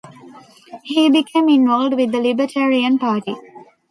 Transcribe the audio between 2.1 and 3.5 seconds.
the Libertarian Party.